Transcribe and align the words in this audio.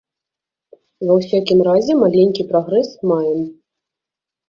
Ва 1.09 1.17
ўсякім 1.19 1.59
разе, 1.69 1.93
маленькі 2.03 2.49
прагрэс 2.51 2.89
маем. 3.15 3.49